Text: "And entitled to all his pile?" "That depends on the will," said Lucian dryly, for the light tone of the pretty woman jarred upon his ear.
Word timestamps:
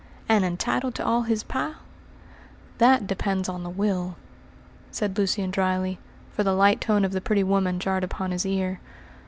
"And 0.27 0.43
entitled 0.43 0.95
to 0.95 1.05
all 1.05 1.21
his 1.21 1.43
pile?" 1.43 1.75
"That 2.79 3.05
depends 3.05 3.47
on 3.47 3.61
the 3.61 3.69
will," 3.69 4.15
said 4.89 5.15
Lucian 5.15 5.51
dryly, 5.51 5.99
for 6.31 6.43
the 6.43 6.53
light 6.55 6.81
tone 6.81 7.05
of 7.05 7.11
the 7.11 7.21
pretty 7.21 7.43
woman 7.43 7.79
jarred 7.79 8.03
upon 8.03 8.31
his 8.31 8.43
ear. 8.43 8.79